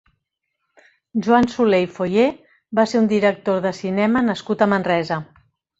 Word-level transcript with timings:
Joan 1.27 1.45
Soler 1.51 1.81
i 1.85 1.91
Foyé 1.99 2.25
va 2.81 2.89
ser 2.95 3.05
un 3.05 3.13
director 3.15 3.65
de 3.69 3.77
cinema 3.85 4.29
nascut 4.33 4.67
a 4.69 4.75
Manresa. 4.75 5.25